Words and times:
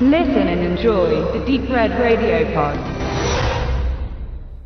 Listen 0.00 0.48
and 0.48 0.60
enjoy 0.60 1.22
the 1.32 1.38
Deep 1.46 1.70
Red 1.70 1.92
Radio 1.92 2.44
Pod. 2.52 2.76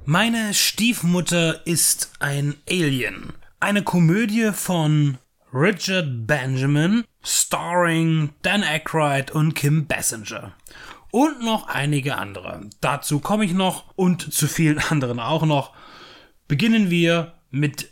Meine 0.07 0.55
Stiefmutter 0.55 1.67
ist 1.67 2.13
ein 2.19 2.55
Alien. 2.67 3.35
Eine 3.61 3.83
Komödie 3.83 4.53
von 4.55 5.19
Richard 5.53 6.27
Benjamin, 6.27 7.05
starring 7.23 8.31
Dan 8.41 8.63
Aykroyd 8.63 9.31
und 9.31 9.55
Kim 9.55 9.87
Basinger. 9.87 10.55
Und 11.11 11.45
noch 11.45 11.69
einige 11.69 12.17
andere. 12.17 12.63
Dazu 12.81 13.21
komme 13.21 13.45
ich 13.45 13.53
noch 13.53 13.85
und 13.97 14.33
zu 14.33 14.47
vielen 14.49 14.79
anderen 14.89 15.21
auch 15.21 15.45
noch. 15.45 15.75
Beginnen 16.47 16.89
wir 16.89 17.35
mit 17.51 17.91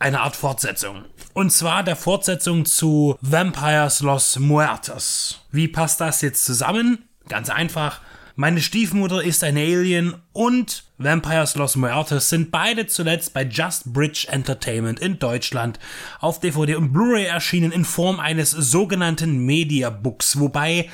einer 0.00 0.22
Art 0.22 0.34
Fortsetzung. 0.34 1.04
Und 1.32 1.52
zwar 1.52 1.84
der 1.84 1.94
Fortsetzung 1.94 2.64
zu 2.64 3.16
Vampires 3.20 4.00
Los 4.00 4.38
Muertos. 4.38 5.40
Wie 5.52 5.68
passt 5.68 6.00
das 6.00 6.22
jetzt 6.22 6.44
zusammen? 6.44 7.04
Ganz 7.28 7.50
einfach. 7.50 8.00
Meine 8.34 8.60
Stiefmutter 8.60 9.22
ist 9.22 9.44
ein 9.44 9.58
Alien 9.58 10.14
und 10.32 10.84
Vampires 10.96 11.56
Los 11.56 11.76
Muertos 11.76 12.30
sind 12.30 12.50
beide 12.50 12.86
zuletzt 12.86 13.34
bei 13.34 13.44
Just 13.44 13.92
Bridge 13.92 14.26
Entertainment 14.30 14.98
in 14.98 15.18
Deutschland 15.18 15.78
auf 16.20 16.40
DVD 16.40 16.76
und 16.76 16.92
Blu-ray 16.92 17.26
erschienen 17.26 17.70
in 17.70 17.84
Form 17.84 18.18
eines 18.18 18.50
sogenannten 18.50 19.44
Mediabooks, 19.44 20.38
wobei 20.38 20.88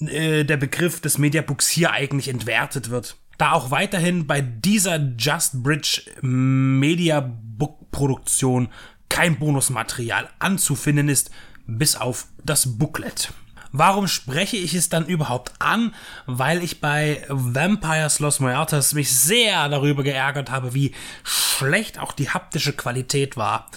äh, 0.00 0.44
der 0.44 0.56
Begriff 0.56 1.00
des 1.00 1.18
Mediabooks 1.18 1.68
hier 1.68 1.92
eigentlich 1.92 2.28
entwertet 2.28 2.88
wird. 2.88 3.16
Da 3.36 3.52
auch 3.52 3.70
weiterhin 3.70 4.26
bei 4.26 4.40
dieser 4.40 4.96
Just 5.18 5.62
Bridge 5.62 6.02
Mediabook 6.22 7.81
Produktion 7.92 8.68
kein 9.08 9.38
Bonusmaterial 9.38 10.28
anzufinden 10.40 11.08
ist, 11.08 11.30
bis 11.66 11.94
auf 11.94 12.26
das 12.44 12.78
Booklet. 12.78 13.32
Warum 13.74 14.06
spreche 14.06 14.58
ich 14.58 14.74
es 14.74 14.90
dann 14.90 15.06
überhaupt 15.06 15.52
an? 15.58 15.94
Weil 16.26 16.62
ich 16.62 16.80
bei 16.82 17.24
Vampires 17.28 18.20
Los 18.20 18.38
Muertos 18.38 18.92
mich 18.92 19.10
sehr 19.10 19.66
darüber 19.70 20.02
geärgert 20.02 20.50
habe, 20.50 20.74
wie 20.74 20.92
schlecht 21.24 21.98
auch 21.98 22.12
die 22.12 22.28
haptische 22.28 22.74
Qualität 22.74 23.38
war 23.38 23.70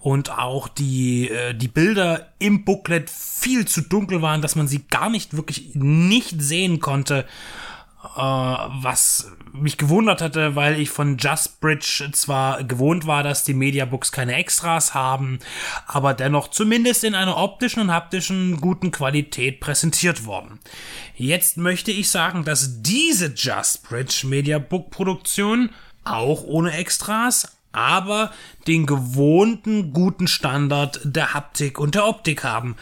und 0.00 0.30
auch 0.30 0.68
die, 0.68 1.30
äh, 1.30 1.54
die 1.54 1.68
Bilder 1.68 2.28
im 2.38 2.66
Booklet 2.66 3.08
viel 3.08 3.66
zu 3.66 3.80
dunkel 3.80 4.20
waren, 4.20 4.42
dass 4.42 4.54
man 4.54 4.68
sie 4.68 4.84
gar 4.90 5.08
nicht 5.08 5.34
wirklich 5.34 5.70
nicht 5.74 6.42
sehen 6.42 6.78
konnte 6.78 7.24
was 8.16 9.32
mich 9.52 9.78
gewundert 9.78 10.20
hatte, 10.20 10.56
weil 10.56 10.80
ich 10.80 10.90
von 10.90 11.16
Just 11.18 11.60
Bridge 11.60 12.08
zwar 12.12 12.64
gewohnt 12.64 13.06
war, 13.06 13.22
dass 13.22 13.44
die 13.44 13.54
Mediabooks 13.54 14.12
keine 14.12 14.34
Extras 14.34 14.94
haben, 14.94 15.38
aber 15.86 16.14
dennoch 16.14 16.48
zumindest 16.48 17.04
in 17.04 17.14
einer 17.14 17.36
optischen 17.36 17.80
und 17.80 17.92
haptischen 17.92 18.60
guten 18.60 18.90
Qualität 18.90 19.60
präsentiert 19.60 20.26
worden. 20.26 20.58
Jetzt 21.16 21.56
möchte 21.56 21.90
ich 21.90 22.10
sagen, 22.10 22.44
dass 22.44 22.82
diese 22.82 23.32
Just 23.34 23.88
Bridge 23.88 24.22
Mediabook 24.26 24.90
Produktion 24.90 25.70
auch 26.04 26.42
ohne 26.44 26.72
Extras 26.72 27.58
aber 27.72 28.32
den 28.66 28.86
gewohnten 28.86 29.92
guten 29.92 30.26
Standard 30.26 31.00
der 31.04 31.34
Haptik 31.34 31.78
und 31.78 31.94
der 31.94 32.06
Optik 32.06 32.44
haben. 32.44 32.76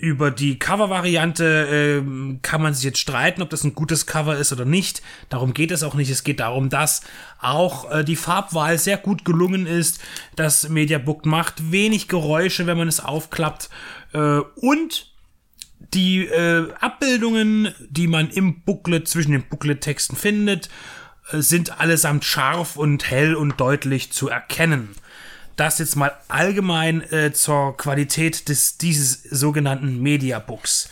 Über 0.00 0.30
die 0.30 0.58
Cover-Variante 0.58 2.02
äh, 2.02 2.38
kann 2.42 2.62
man 2.62 2.74
sich 2.74 2.84
jetzt 2.84 2.98
streiten, 2.98 3.42
ob 3.42 3.50
das 3.50 3.64
ein 3.64 3.74
gutes 3.74 4.06
Cover 4.06 4.36
ist 4.36 4.52
oder 4.52 4.64
nicht. 4.64 5.02
Darum 5.28 5.54
geht 5.54 5.70
es 5.70 5.82
auch 5.82 5.94
nicht. 5.94 6.10
Es 6.10 6.24
geht 6.24 6.40
darum, 6.40 6.68
dass 6.68 7.02
auch 7.40 7.90
äh, 7.90 8.04
die 8.04 8.16
Farbwahl 8.16 8.78
sehr 8.78 8.96
gut 8.96 9.24
gelungen 9.24 9.66
ist. 9.66 10.00
Das 10.36 10.68
Mediabook 10.68 11.26
macht 11.26 11.72
wenig 11.72 12.08
Geräusche, 12.08 12.66
wenn 12.66 12.78
man 12.78 12.88
es 12.88 13.00
aufklappt. 13.00 13.70
Äh, 14.12 14.40
und 14.56 15.12
die 15.94 16.26
äh, 16.26 16.72
Abbildungen, 16.80 17.74
die 17.88 18.08
man 18.08 18.30
im 18.30 18.62
Booklet 18.62 19.08
zwischen 19.08 19.32
den 19.32 19.48
Booklet-Texten 19.48 20.16
findet, 20.16 20.68
sind 21.30 21.78
allesamt 21.78 22.24
scharf 22.24 22.76
und 22.76 23.10
hell 23.10 23.34
und 23.34 23.60
deutlich 23.60 24.12
zu 24.12 24.28
erkennen. 24.28 24.94
Das 25.58 25.80
jetzt 25.80 25.96
mal 25.96 26.12
allgemein 26.28 27.02
äh, 27.10 27.32
zur 27.32 27.76
Qualität 27.76 28.48
des 28.48 28.78
dieses 28.78 29.24
sogenannten 29.24 30.00
Mediabooks. 30.00 30.88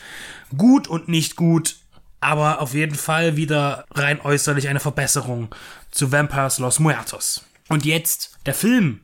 Gut 0.57 0.89
und 0.89 1.07
nicht 1.09 1.37
gut, 1.37 1.77
aber 2.19 2.61
auf 2.61 2.75
jeden 2.75 2.97
Fall 2.97 3.37
wieder 3.37 3.85
rein 3.95 4.21
äußerlich 4.21 4.67
eine 4.67 4.81
Verbesserung 4.81 5.55
zu 5.93 6.11
Vampires 6.11 6.59
Los 6.59 6.81
Muertos. 6.81 7.45
Und 7.69 7.85
jetzt 7.85 8.39
der 8.45 8.55
Film 8.55 9.03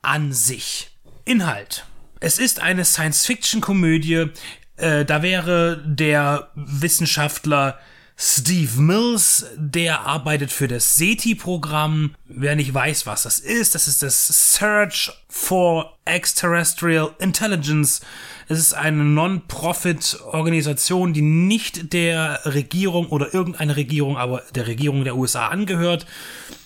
an 0.00 0.32
sich. 0.32 0.96
Inhalt. 1.26 1.84
Es 2.20 2.38
ist 2.38 2.60
eine 2.60 2.86
Science-Fiction-Komödie. 2.86 4.30
Äh, 4.78 5.04
da 5.04 5.22
wäre 5.22 5.82
der 5.84 6.48
Wissenschaftler 6.54 7.78
Steve 8.16 8.80
Mills, 8.80 9.44
der 9.56 10.02
arbeitet 10.02 10.52
für 10.52 10.68
das 10.68 10.94
SETI-Programm. 10.96 12.14
Wer 12.26 12.56
nicht 12.56 12.72
weiß, 12.72 13.06
was 13.06 13.24
das 13.24 13.38
ist, 13.38 13.74
das 13.74 13.88
ist 13.88 14.02
das 14.02 14.54
Search 14.54 15.12
for 15.28 15.98
Extraterrestrial 16.04 17.14
Intelligence. 17.18 18.00
Es 18.48 18.58
ist 18.58 18.74
eine 18.74 19.04
Non-Profit-Organisation, 19.04 21.12
die 21.12 21.22
nicht 21.22 21.92
der 21.92 22.40
Regierung 22.44 23.06
oder 23.06 23.32
irgendeine 23.34 23.76
Regierung, 23.76 24.16
aber 24.16 24.42
der 24.54 24.66
Regierung 24.66 25.04
der 25.04 25.16
USA 25.16 25.46
angehört. 25.48 26.06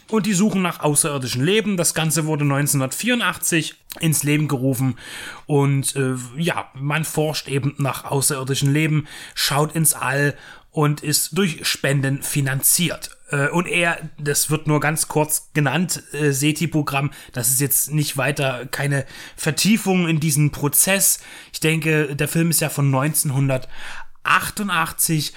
Und 0.09 0.27
die 0.27 0.35
suchen 0.35 0.63
nach 0.63 0.81
außerirdischen 0.81 1.45
Leben. 1.45 1.77
Das 1.77 1.95
Ganze 1.95 2.27
wurde 2.27 2.45
1984 2.45 3.75
ins 4.01 4.23
Leben 4.23 4.49
gerufen. 4.49 4.99
Und 5.47 5.97
äh, 5.97 6.15
ja, 6.37 6.71
man 6.75 7.05
forscht 7.05 7.49
eben 7.49 7.75
nach 7.79 8.05
außerirdischen 8.05 8.73
Leben, 8.73 9.07
schaut 9.35 9.75
ins 9.75 9.95
All 9.95 10.35
und 10.71 11.03
ist 11.03 11.39
durch 11.39 11.67
Spenden 11.67 12.23
finanziert. 12.23 13.17
Äh, 13.31 13.49
und 13.49 13.67
er, 13.67 13.99
das 14.19 14.51
wird 14.51 14.67
nur 14.67 14.81
ganz 14.81 15.09
kurz 15.09 15.51
genannt, 15.55 16.03
äh, 16.13 16.33
SETI-Programm, 16.33 17.11
das 17.33 17.49
ist 17.49 17.61
jetzt 17.61 17.93
nicht 17.93 18.17
weiter 18.17 18.67
keine 18.67 19.05
Vertiefung 19.37 20.09
in 20.09 20.21
diesen 20.21 20.53
Prozess. 20.53 21.21
Ich 21.53 21.61
denke, 21.61 22.15
der 22.15 22.29
Film 22.29 22.51
ist 22.51 22.61
ja 22.61 22.69
von 22.69 22.95
1988 22.95 25.33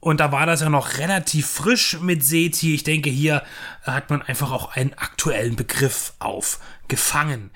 und 0.00 0.20
da 0.20 0.32
war 0.32 0.44
das 0.44 0.60
ja 0.60 0.68
noch 0.68 0.98
relativ 0.98 1.46
frisch 1.46 1.98
mit 2.00 2.22
SETI. 2.22 2.74
Ich 2.74 2.84
denke, 2.84 3.08
hier 3.08 3.42
hat 3.84 4.10
man 4.10 4.20
einfach 4.20 4.52
auch 4.52 4.76
einen 4.76 4.92
aktuellen 4.92 5.56
Begriff 5.56 6.12
aufgefangen, 6.18 7.50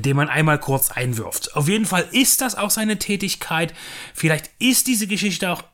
den 0.00 0.16
man 0.16 0.28
einmal 0.28 0.58
kurz 0.58 0.90
einwirft. 0.90 1.56
Auf 1.56 1.68
jeden 1.68 1.86
Fall 1.86 2.06
ist 2.12 2.40
das 2.40 2.54
auch 2.54 2.70
seine 2.70 2.98
Tätigkeit. 2.98 3.74
Vielleicht 4.14 4.50
ist 4.58 4.86
diese 4.86 5.06
Geschichte 5.06 5.50
auch 5.50 5.64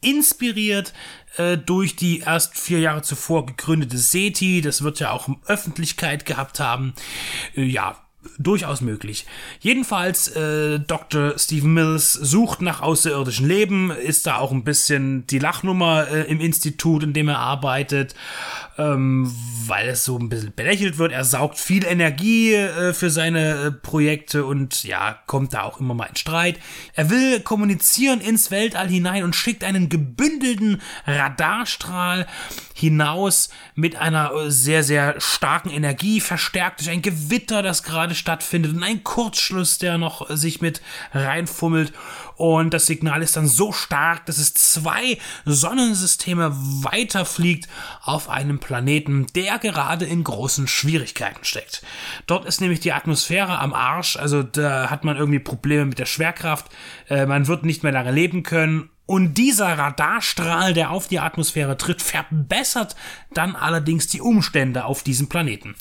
inspiriert 0.00 0.92
äh, 1.36 1.56
durch 1.56 1.96
die 1.96 2.20
erst 2.20 2.58
vier 2.58 2.80
Jahre 2.80 3.02
zuvor 3.02 3.46
gegründete 3.46 3.98
SETI. 3.98 4.60
Das 4.60 4.82
wird 4.82 5.00
ja 5.00 5.10
auch 5.10 5.28
Öffentlichkeit 5.46 6.26
gehabt 6.26 6.60
haben. 6.60 6.94
Äh, 7.56 7.62
ja, 7.62 8.05
durchaus 8.38 8.80
möglich. 8.80 9.26
Jedenfalls, 9.60 10.28
äh, 10.28 10.78
Dr. 10.80 11.38
Stephen 11.38 11.74
Mills 11.74 12.12
sucht 12.12 12.62
nach 12.62 12.82
außerirdischen 12.82 13.46
Leben, 13.46 13.90
ist 13.90 14.26
da 14.26 14.38
auch 14.38 14.52
ein 14.52 14.64
bisschen 14.64 15.26
die 15.26 15.38
Lachnummer 15.38 16.08
äh, 16.08 16.22
im 16.22 16.40
Institut, 16.40 17.02
in 17.02 17.12
dem 17.12 17.28
er 17.28 17.38
arbeitet, 17.38 18.14
ähm, 18.78 19.32
weil 19.66 19.88
es 19.88 20.04
so 20.04 20.18
ein 20.18 20.28
bisschen 20.28 20.52
belächelt 20.54 20.98
wird. 20.98 21.12
Er 21.12 21.24
saugt 21.24 21.58
viel 21.58 21.84
Energie 21.84 22.54
äh, 22.54 22.92
für 22.92 23.10
seine 23.10 23.54
äh, 23.54 23.70
Projekte 23.70 24.44
und 24.44 24.84
ja, 24.84 25.18
kommt 25.26 25.54
da 25.54 25.62
auch 25.62 25.80
immer 25.80 25.94
mal 25.94 26.06
in 26.06 26.16
Streit. 26.16 26.58
Er 26.94 27.10
will 27.10 27.40
kommunizieren 27.40 28.20
ins 28.20 28.50
Weltall 28.50 28.88
hinein 28.88 29.24
und 29.24 29.36
schickt 29.36 29.64
einen 29.64 29.88
gebündelten 29.88 30.80
Radarstrahl 31.06 32.26
hinaus 32.76 33.48
mit 33.74 33.96
einer 33.96 34.32
äh, 34.32 34.50
sehr, 34.50 34.82
sehr 34.82 35.18
starken 35.18 35.70
Energie, 35.70 36.20
verstärkt 36.20 36.80
durch 36.80 36.90
ein 36.90 37.02
Gewitter, 37.02 37.62
das 37.62 37.82
gerade 37.82 38.14
stattfindet 38.16 38.74
und 38.74 38.82
ein 38.82 39.04
Kurzschluss, 39.04 39.78
der 39.78 39.98
noch 39.98 40.28
sich 40.30 40.60
mit 40.60 40.82
reinfummelt. 41.12 41.92
Und 42.36 42.74
das 42.74 42.86
Signal 42.86 43.22
ist 43.22 43.36
dann 43.36 43.46
so 43.46 43.72
stark, 43.72 44.26
dass 44.26 44.38
es 44.38 44.52
zwei 44.54 45.18
Sonnensysteme 45.44 46.52
weiterfliegt 46.54 47.68
auf 48.02 48.28
einem 48.28 48.58
Planeten, 48.58 49.26
der 49.34 49.58
gerade 49.58 50.04
in 50.04 50.24
großen 50.24 50.68
Schwierigkeiten 50.68 51.44
steckt. 51.44 51.82
Dort 52.26 52.44
ist 52.44 52.60
nämlich 52.60 52.80
die 52.80 52.92
Atmosphäre 52.92 53.58
am 53.58 53.72
Arsch, 53.72 54.16
also 54.16 54.42
da 54.42 54.90
hat 54.90 55.04
man 55.04 55.16
irgendwie 55.16 55.38
Probleme 55.38 55.86
mit 55.86 55.98
der 55.98 56.06
Schwerkraft, 56.06 56.66
äh, 57.08 57.26
man 57.26 57.46
wird 57.46 57.64
nicht 57.64 57.82
mehr 57.82 57.92
lange 57.92 58.10
leben 58.10 58.42
können 58.42 58.90
und 59.06 59.34
dieser 59.38 59.78
Radarstrahl, 59.78 60.74
der 60.74 60.90
auf 60.90 61.06
die 61.06 61.20
Atmosphäre 61.20 61.76
tritt, 61.76 62.02
verbessert 62.02 62.96
dann 63.32 63.54
allerdings 63.54 64.08
die 64.08 64.20
Umstände 64.20 64.84
auf 64.84 65.04
diesem 65.04 65.28
Planeten. 65.28 65.76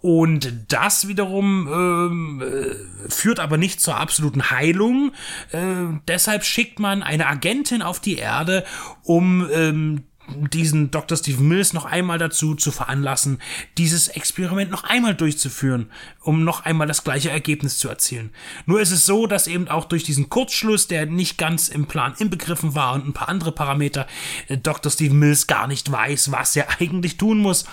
Und 0.00 0.52
das 0.68 1.06
wiederum 1.06 1.68
ähm, 1.70 2.42
äh, 2.42 3.10
führt 3.10 3.40
aber 3.40 3.58
nicht 3.58 3.80
zur 3.82 3.98
absoluten 3.98 4.50
Heilung. 4.50 5.12
Äh, 5.52 5.98
deshalb 6.08 6.44
schickt 6.44 6.78
man 6.78 7.02
eine 7.02 7.26
Agentin 7.26 7.82
auf 7.82 8.00
die 8.00 8.16
Erde, 8.16 8.64
um 9.02 9.46
ähm, 9.52 10.04
diesen 10.28 10.90
Dr. 10.90 11.18
Steve 11.18 11.42
Mills 11.42 11.72
noch 11.72 11.84
einmal 11.84 12.18
dazu 12.18 12.54
zu 12.54 12.70
veranlassen, 12.70 13.38
dieses 13.76 14.08
Experiment 14.08 14.70
noch 14.70 14.84
einmal 14.84 15.14
durchzuführen, 15.14 15.90
um 16.20 16.44
noch 16.44 16.64
einmal 16.64 16.86
das 16.86 17.04
gleiche 17.04 17.30
Ergebnis 17.30 17.78
zu 17.78 17.88
erzielen. 17.88 18.30
Nur 18.66 18.80
ist 18.80 18.92
es 18.92 19.04
so, 19.04 19.26
dass 19.26 19.46
eben 19.46 19.68
auch 19.68 19.84
durch 19.84 20.04
diesen 20.04 20.28
Kurzschluss, 20.28 20.86
der 20.86 21.06
nicht 21.06 21.38
ganz 21.38 21.68
im 21.68 21.86
Plan 21.86 22.14
inbegriffen 22.18 22.74
war 22.74 22.94
und 22.94 23.06
ein 23.06 23.12
paar 23.12 23.28
andere 23.28 23.52
Parameter, 23.52 24.06
äh, 24.48 24.56
Dr. 24.56 24.90
Steve 24.92 25.14
Mills 25.14 25.46
gar 25.46 25.66
nicht 25.66 25.90
weiß, 25.90 26.32
was 26.32 26.56
er 26.56 26.68
eigentlich 26.80 27.16
tun 27.16 27.38
muss. 27.38 27.64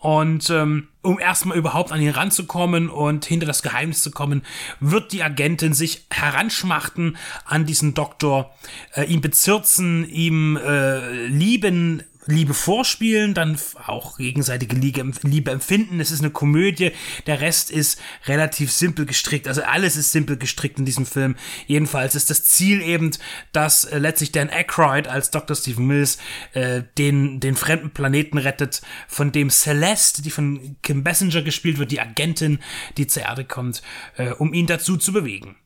Und 0.00 0.48
ähm, 0.48 0.88
um 1.02 1.18
erstmal 1.18 1.58
überhaupt 1.58 1.92
an 1.92 2.00
ihn 2.00 2.08
ranzukommen 2.08 2.88
und 2.88 3.26
hinter 3.26 3.46
das 3.46 3.62
Geheimnis 3.62 4.02
zu 4.02 4.10
kommen, 4.10 4.42
wird 4.80 5.12
die 5.12 5.22
Agentin 5.22 5.74
sich 5.74 6.06
heranschmachten 6.10 7.18
an 7.44 7.66
diesen 7.66 7.92
Doktor, 7.92 8.54
äh, 8.94 9.04
ihn 9.04 9.20
bezirzen, 9.20 10.08
ihm 10.08 10.56
äh, 10.56 11.26
lieben, 11.26 12.02
Liebe 12.26 12.54
vorspielen, 12.54 13.34
dann 13.34 13.58
auch 13.86 14.18
gegenseitige 14.18 14.76
Liebe 14.76 15.50
empfinden. 15.50 16.00
Es 16.00 16.10
ist 16.10 16.20
eine 16.20 16.30
Komödie. 16.30 16.92
Der 17.26 17.40
Rest 17.40 17.70
ist 17.70 18.00
relativ 18.26 18.70
simpel 18.72 19.06
gestrickt. 19.06 19.48
Also 19.48 19.62
alles 19.62 19.96
ist 19.96 20.12
simpel 20.12 20.36
gestrickt 20.36 20.78
in 20.78 20.84
diesem 20.84 21.06
Film. 21.06 21.36
Jedenfalls 21.66 22.14
ist 22.14 22.30
das 22.30 22.44
Ziel 22.44 22.82
eben, 22.82 23.10
dass 23.52 23.84
äh, 23.84 23.98
letztlich 23.98 24.32
Dan 24.32 24.50
Aykroyd 24.50 25.08
als 25.08 25.30
Dr. 25.30 25.56
Stephen 25.56 25.86
Mills 25.86 26.18
äh, 26.52 26.82
den, 26.98 27.40
den 27.40 27.56
fremden 27.56 27.90
Planeten 27.90 28.38
rettet, 28.38 28.82
von 29.08 29.32
dem 29.32 29.50
Celeste, 29.50 30.22
die 30.22 30.30
von 30.30 30.76
Kim 30.82 31.02
Basinger 31.02 31.42
gespielt 31.42 31.78
wird, 31.78 31.90
die 31.90 32.00
Agentin, 32.00 32.58
die 32.96 33.06
zur 33.06 33.22
Erde 33.22 33.44
kommt, 33.44 33.82
äh, 34.16 34.30
um 34.30 34.52
ihn 34.52 34.66
dazu 34.66 34.96
zu 34.96 35.12
bewegen 35.12 35.56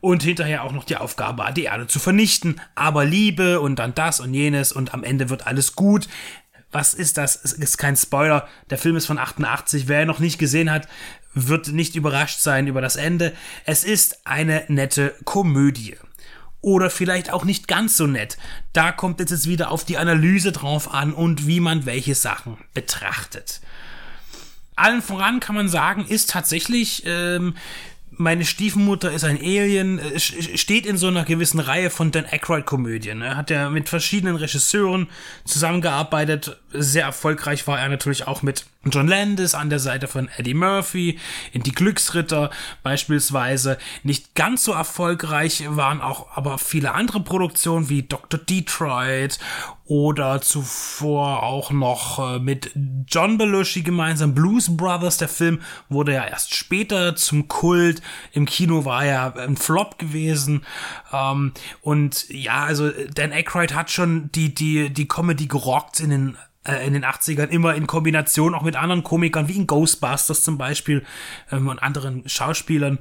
und 0.00 0.22
hinterher 0.22 0.64
auch 0.64 0.72
noch 0.72 0.84
die 0.84 0.96
Aufgabe 0.96 1.44
die 1.54 1.64
Erde 1.64 1.86
zu 1.86 1.98
vernichten. 1.98 2.60
Aber 2.74 3.04
Liebe 3.04 3.60
und 3.60 3.78
dann 3.78 3.94
das 3.94 4.20
und 4.20 4.34
jenes 4.34 4.72
und 4.72 4.94
am 4.94 5.04
Ende 5.04 5.30
wird 5.30 5.46
alles 5.46 5.74
gut. 5.74 6.08
Was 6.72 6.94
ist 6.94 7.16
das? 7.16 7.38
Es 7.42 7.52
ist 7.52 7.78
kein 7.78 7.96
Spoiler. 7.96 8.46
Der 8.70 8.78
Film 8.78 8.96
ist 8.96 9.06
von 9.06 9.18
88. 9.18 9.88
Wer 9.88 10.02
ihn 10.02 10.06
noch 10.06 10.20
nicht 10.20 10.38
gesehen 10.38 10.70
hat, 10.70 10.86
wird 11.34 11.68
nicht 11.68 11.96
überrascht 11.96 12.40
sein 12.40 12.66
über 12.66 12.80
das 12.80 12.96
Ende. 12.96 13.32
Es 13.64 13.84
ist 13.84 14.26
eine 14.26 14.64
nette 14.68 15.14
Komödie. 15.24 15.96
Oder 16.62 16.90
vielleicht 16.90 17.32
auch 17.32 17.44
nicht 17.44 17.68
ganz 17.68 17.96
so 17.96 18.06
nett. 18.06 18.36
Da 18.72 18.92
kommt 18.92 19.20
es 19.20 19.30
jetzt 19.30 19.48
wieder 19.48 19.70
auf 19.70 19.84
die 19.84 19.96
Analyse 19.96 20.52
drauf 20.52 20.92
an 20.92 21.12
und 21.12 21.46
wie 21.46 21.60
man 21.60 21.86
welche 21.86 22.14
Sachen 22.14 22.58
betrachtet. 22.74 23.60
Allen 24.76 25.02
voran 25.02 25.40
kann 25.40 25.54
man 25.54 25.68
sagen, 25.68 26.06
ist 26.06 26.30
tatsächlich 26.30 27.02
ähm, 27.06 27.54
meine 28.12 28.44
Stiefmutter 28.44 29.12
ist 29.12 29.24
ein 29.24 29.38
Alien, 29.38 29.98
äh, 29.98 30.18
steht 30.18 30.86
in 30.86 30.96
so 30.96 31.06
einer 31.06 31.24
gewissen 31.24 31.60
Reihe 31.60 31.90
von 31.90 32.10
Dan 32.10 32.26
Aykroyd-Komödien. 32.26 33.22
Er 33.22 33.36
hat 33.36 33.50
ja 33.50 33.70
mit 33.70 33.88
verschiedenen 33.88 34.36
Regisseuren 34.36 35.08
zusammengearbeitet. 35.44 36.60
Sehr 36.72 37.04
erfolgreich 37.04 37.66
war 37.66 37.80
er 37.80 37.88
natürlich 37.88 38.26
auch 38.26 38.42
mit 38.42 38.66
John 38.84 39.08
Landis 39.08 39.54
an 39.54 39.68
der 39.68 39.78
Seite 39.78 40.08
von 40.08 40.30
Eddie 40.38 40.54
Murphy, 40.54 41.18
in 41.52 41.62
Die 41.62 41.72
Glücksritter 41.72 42.50
beispielsweise. 42.82 43.76
Nicht 44.04 44.34
ganz 44.34 44.64
so 44.64 44.72
erfolgreich 44.72 45.64
waren 45.68 46.00
auch 46.00 46.34
aber 46.34 46.56
viele 46.56 46.92
andere 46.92 47.20
Produktionen 47.20 47.90
wie 47.90 48.04
Dr. 48.04 48.40
Detroit 48.40 49.38
oder 49.84 50.40
zuvor 50.40 51.42
auch 51.42 51.72
noch 51.72 52.36
äh, 52.36 52.38
mit 52.38 52.70
John 53.06 53.36
Belushi 53.36 53.82
gemeinsam 53.82 54.34
Blues 54.34 54.74
Brothers. 54.74 55.18
Der 55.18 55.28
Film 55.28 55.60
wurde 55.88 56.14
ja 56.14 56.24
erst 56.24 56.54
später 56.54 57.16
zum 57.16 57.48
Kult. 57.48 58.00
Im 58.32 58.46
Kino 58.46 58.84
war 58.84 59.04
er 59.04 59.36
ein 59.36 59.56
Flop 59.56 59.98
gewesen. 59.98 60.64
Ähm, 61.12 61.52
und 61.82 62.30
ja, 62.30 62.64
also 62.64 62.88
Dan 63.12 63.32
Aykroyd 63.32 63.74
hat 63.74 63.90
schon 63.90 64.30
die, 64.32 64.54
die, 64.54 64.90
die 64.90 65.08
Comedy 65.08 65.48
gerockt 65.48 66.00
in 66.00 66.10
den 66.10 66.38
äh, 66.64 66.86
in 66.86 66.92
den 66.92 67.04
80ern 67.04 67.48
immer 67.48 67.74
in 67.74 67.86
Kombination 67.86 68.54
auch 68.54 68.62
mit 68.62 68.76
anderen 68.76 69.02
Komikern, 69.02 69.48
wie 69.48 69.56
in 69.56 69.66
Ghostbusters 69.66 70.42
zum 70.42 70.58
Beispiel 70.58 71.04
ähm, 71.50 71.68
und 71.68 71.78
anderen 71.78 72.28
Schauspielern. 72.28 72.98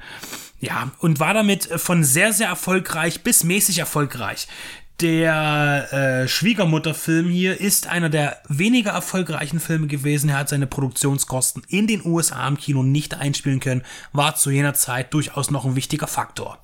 Ja, 0.61 0.91
und 0.99 1.19
war 1.19 1.33
damit 1.33 1.65
von 1.65 2.03
sehr, 2.03 2.33
sehr 2.33 2.49
erfolgreich 2.49 3.23
bis 3.23 3.43
mäßig 3.43 3.79
erfolgreich. 3.79 4.47
Der 5.01 5.93
äh, 5.93 6.27
Schwiegermutterfilm 6.27 7.29
hier 7.29 7.61
ist 7.61 7.87
einer 7.87 8.09
der 8.09 8.41
weniger 8.49 8.91
erfolgreichen 8.91 9.61
Filme 9.61 9.87
gewesen. 9.87 10.29
Er 10.29 10.39
hat 10.39 10.49
seine 10.49 10.67
Produktionskosten 10.67 11.63
in 11.69 11.87
den 11.87 12.05
USA 12.05 12.45
im 12.45 12.57
Kino 12.57 12.83
nicht 12.83 13.13
einspielen 13.13 13.61
können, 13.61 13.83
war 14.11 14.35
zu 14.35 14.51
jener 14.51 14.73
Zeit 14.73 15.13
durchaus 15.13 15.51
noch 15.51 15.63
ein 15.63 15.77
wichtiger 15.77 16.07
Faktor. 16.07 16.59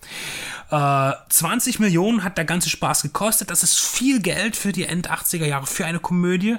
Äh, 0.71 1.13
20 1.29 1.79
Millionen 1.79 2.23
hat 2.23 2.37
der 2.37 2.45
ganze 2.45 2.69
Spaß 2.69 3.03
gekostet. 3.03 3.51
Das 3.51 3.61
ist 3.61 3.79
viel 3.79 4.19
Geld 4.19 4.55
für 4.55 4.71
die 4.71 4.83
End 4.83 5.11
80er 5.11 5.45
Jahre 5.45 5.67
für 5.67 5.85
eine 5.85 5.99
Komödie. 5.99 6.57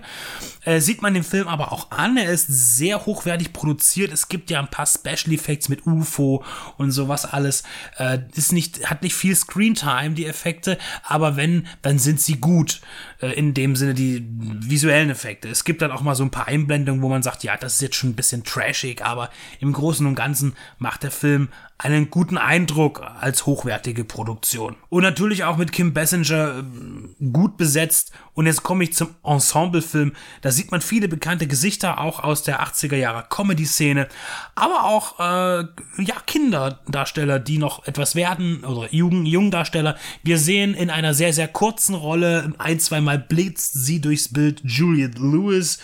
Äh, 0.64 0.80
sieht 0.80 1.02
man 1.02 1.12
den 1.12 1.24
Film 1.24 1.48
aber 1.48 1.72
auch 1.72 1.90
an. 1.90 2.16
Er 2.16 2.30
ist 2.30 2.46
sehr 2.46 3.04
hochwertig 3.04 3.52
produziert. 3.52 4.12
Es 4.12 4.28
gibt 4.28 4.50
ja 4.50 4.60
ein 4.60 4.70
paar 4.70 4.86
Special 4.86 5.34
Effects 5.34 5.68
mit 5.68 5.86
UFO 5.86 6.44
und 6.78 6.92
sowas 6.92 7.24
alles. 7.24 7.64
Äh, 7.98 8.20
ist 8.34 8.52
nicht, 8.52 8.88
hat 8.88 9.02
nicht 9.02 9.14
viel 9.14 9.34
Screentime, 9.34 10.10
die 10.10 10.26
Effekte, 10.26 10.78
aber 11.02 11.36
wenn, 11.36 11.65
dann 11.82 11.98
sind 11.98 12.20
sie 12.20 12.38
gut. 12.40 12.80
Äh, 13.20 13.32
in 13.32 13.54
dem 13.54 13.76
Sinne 13.76 13.94
die 13.94 14.26
visuellen 14.28 15.10
Effekte. 15.10 15.48
Es 15.48 15.64
gibt 15.64 15.80
dann 15.80 15.90
auch 15.90 16.02
mal 16.02 16.14
so 16.14 16.22
ein 16.22 16.30
paar 16.30 16.48
Einblendungen, 16.48 17.02
wo 17.02 17.08
man 17.08 17.22
sagt, 17.22 17.44
ja, 17.44 17.56
das 17.56 17.74
ist 17.74 17.80
jetzt 17.80 17.96
schon 17.96 18.10
ein 18.10 18.16
bisschen 18.16 18.44
trashig, 18.44 19.02
aber 19.02 19.30
im 19.60 19.72
Großen 19.72 20.06
und 20.06 20.14
Ganzen 20.14 20.54
macht 20.78 21.02
der 21.02 21.10
Film 21.10 21.48
einen 21.78 22.10
guten 22.10 22.38
Eindruck 22.38 23.02
als 23.20 23.46
hochwertige 23.46 24.04
Produktion. 24.04 24.76
Und 24.88 25.02
natürlich 25.02 25.44
auch 25.44 25.56
mit 25.56 25.72
Kim 25.72 25.94
Basinger 25.94 26.58
äh, 26.58 27.24
gut 27.32 27.56
besetzt. 27.56 28.12
Und 28.36 28.44
jetzt 28.44 28.62
komme 28.62 28.84
ich 28.84 28.92
zum 28.92 29.14
Ensemblefilm. 29.24 30.12
Da 30.42 30.50
sieht 30.50 30.70
man 30.70 30.82
viele 30.82 31.08
bekannte 31.08 31.46
Gesichter, 31.46 31.98
auch 31.98 32.22
aus 32.22 32.42
der 32.42 32.62
80er 32.62 32.94
Jahre 32.94 33.24
Comedy-Szene, 33.28 34.08
aber 34.54 34.84
auch 34.84 35.18
äh, 35.18 35.64
ja, 36.02 36.14
Kinderdarsteller, 36.26 37.38
die 37.38 37.56
noch 37.56 37.86
etwas 37.86 38.14
werden, 38.14 38.62
oder 38.62 38.92
Jugend 38.92 39.26
Jungdarsteller. 39.26 39.96
Wir 40.22 40.38
sehen 40.38 40.74
in 40.74 40.90
einer 40.90 41.14
sehr, 41.14 41.32
sehr 41.32 41.48
kurzen 41.48 41.94
Rolle, 41.94 42.52
ein, 42.58 42.78
zweimal 42.78 43.18
blitzt 43.18 43.72
sie 43.72 44.02
durchs 44.02 44.30
Bild 44.30 44.60
Juliette 44.62 45.18
Lewis. 45.18 45.78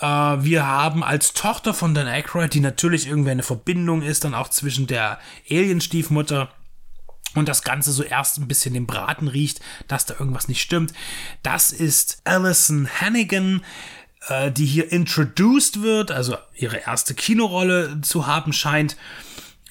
Äh, 0.00 0.06
wir 0.06 0.64
haben 0.64 1.02
als 1.02 1.32
Tochter 1.32 1.74
von 1.74 1.94
Dan 1.94 2.06
Aykroyd, 2.06 2.54
die 2.54 2.60
natürlich 2.60 3.08
irgendwie 3.08 3.30
eine 3.30 3.42
Verbindung 3.42 4.02
ist, 4.02 4.22
dann 4.22 4.34
auch 4.34 4.50
zwischen 4.50 4.86
der 4.86 5.18
Alien-Stiefmutter 5.50 6.48
und 7.34 7.48
das 7.48 7.62
Ganze 7.62 7.92
so 7.92 8.02
erst 8.02 8.38
ein 8.38 8.48
bisschen 8.48 8.74
den 8.74 8.86
Braten 8.86 9.28
riecht, 9.28 9.60
dass 9.88 10.06
da 10.06 10.14
irgendwas 10.18 10.48
nicht 10.48 10.60
stimmt. 10.60 10.92
Das 11.42 11.72
ist 11.72 12.20
Alison 12.24 12.88
Hannigan, 13.00 13.62
äh, 14.28 14.50
die 14.50 14.66
hier 14.66 14.92
introduced 14.92 15.82
wird, 15.82 16.10
also 16.10 16.36
ihre 16.54 16.78
erste 16.78 17.14
Kinorolle 17.14 18.00
zu 18.02 18.26
haben 18.26 18.52
scheint. 18.52 18.96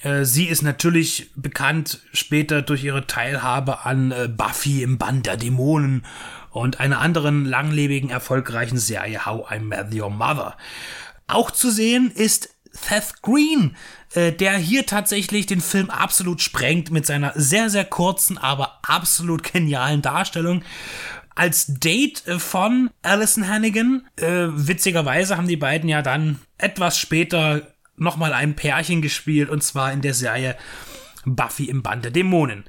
Äh, 0.02 0.24
sie 0.24 0.46
ist 0.46 0.62
natürlich 0.62 1.30
bekannt 1.36 2.00
später 2.12 2.62
durch 2.62 2.84
ihre 2.84 3.06
Teilhabe 3.06 3.84
an 3.84 4.10
äh, 4.10 4.28
Buffy 4.28 4.82
im 4.82 4.98
Band 4.98 5.26
der 5.26 5.36
Dämonen 5.36 6.04
und 6.50 6.80
einer 6.80 7.00
anderen 7.00 7.44
langlebigen, 7.44 8.10
erfolgreichen 8.10 8.78
Serie 8.78 9.24
How 9.26 9.50
I 9.52 9.58
Met 9.60 9.94
Your 9.94 10.10
Mother. 10.10 10.56
Auch 11.26 11.50
zu 11.50 11.70
sehen 11.70 12.10
ist 12.10 12.50
Seth 12.72 13.22
Green, 13.22 13.76
äh, 14.14 14.32
der 14.32 14.56
hier 14.56 14.86
tatsächlich 14.86 15.46
den 15.46 15.60
Film 15.60 15.90
absolut 15.90 16.42
sprengt 16.42 16.90
mit 16.90 17.06
seiner 17.06 17.32
sehr, 17.36 17.70
sehr 17.70 17.84
kurzen, 17.84 18.38
aber 18.38 18.80
absolut 18.82 19.52
genialen 19.52 20.02
Darstellung 20.02 20.62
als 21.34 21.66
Date 21.68 22.26
äh, 22.26 22.38
von 22.38 22.90
Alison 23.02 23.48
Hannigan. 23.48 24.06
Äh, 24.16 24.48
witzigerweise 24.50 25.36
haben 25.36 25.48
die 25.48 25.56
beiden 25.56 25.88
ja 25.88 26.02
dann 26.02 26.40
etwas 26.58 26.98
später 26.98 27.62
nochmal 27.96 28.32
ein 28.32 28.56
Pärchen 28.56 29.02
gespielt 29.02 29.48
und 29.48 29.62
zwar 29.62 29.92
in 29.92 30.00
der 30.00 30.14
Serie 30.14 30.56
Buffy 31.24 31.66
im 31.66 31.82
Band 31.82 32.04
der 32.04 32.12
Dämonen. 32.12 32.64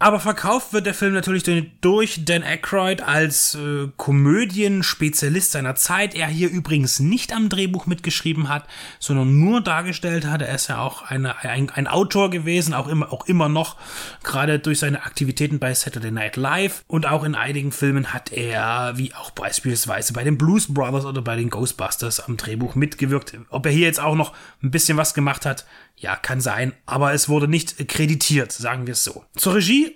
Aber 0.00 0.20
verkauft 0.20 0.72
wird 0.72 0.86
der 0.86 0.94
Film 0.94 1.12
natürlich 1.12 1.42
durch 1.80 2.24
Dan 2.24 2.44
Aykroyd 2.44 3.02
als 3.02 3.56
äh, 3.56 3.88
Komödienspezialist 3.96 5.50
seiner 5.50 5.74
Zeit. 5.74 6.14
Er 6.14 6.28
hier 6.28 6.48
übrigens 6.48 7.00
nicht 7.00 7.32
am 7.32 7.48
Drehbuch 7.48 7.86
mitgeschrieben 7.86 8.48
hat, 8.48 8.68
sondern 9.00 9.40
nur 9.40 9.60
dargestellt 9.60 10.24
hat. 10.24 10.40
Er 10.40 10.54
ist 10.54 10.68
ja 10.68 10.78
auch 10.80 11.02
eine, 11.02 11.38
ein, 11.40 11.70
ein 11.70 11.88
Autor 11.88 12.30
gewesen, 12.30 12.74
auch 12.74 12.86
immer, 12.86 13.12
auch 13.12 13.26
immer 13.26 13.48
noch, 13.48 13.74
gerade 14.22 14.60
durch 14.60 14.78
seine 14.78 15.02
Aktivitäten 15.02 15.58
bei 15.58 15.74
Saturday 15.74 16.12
Night 16.12 16.36
Live. 16.36 16.84
Und 16.86 17.06
auch 17.06 17.24
in 17.24 17.34
einigen 17.34 17.72
Filmen 17.72 18.14
hat 18.14 18.30
er, 18.30 18.92
wie 18.96 19.14
auch 19.14 19.32
beispielsweise 19.32 20.12
bei 20.12 20.22
den 20.22 20.38
Blues 20.38 20.72
Brothers 20.72 21.06
oder 21.06 21.22
bei 21.22 21.34
den 21.34 21.50
Ghostbusters, 21.50 22.20
am 22.20 22.36
Drehbuch 22.36 22.76
mitgewirkt. 22.76 23.36
Ob 23.50 23.66
er 23.66 23.72
hier 23.72 23.86
jetzt 23.86 24.00
auch 24.00 24.14
noch 24.14 24.32
ein 24.62 24.70
bisschen 24.70 24.96
was 24.96 25.12
gemacht 25.12 25.44
hat, 25.44 25.66
ja, 26.00 26.16
kann 26.16 26.40
sein, 26.40 26.72
aber 26.86 27.12
es 27.12 27.28
wurde 27.28 27.48
nicht 27.48 27.88
kreditiert, 27.88 28.52
sagen 28.52 28.86
wir 28.86 28.92
es 28.92 29.04
so. 29.04 29.24
Zur 29.36 29.56
Regie 29.56 29.94